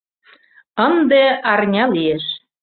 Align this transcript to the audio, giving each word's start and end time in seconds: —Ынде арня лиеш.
—Ынде 0.87 1.23
арня 1.51 1.85
лиеш. 1.95 2.25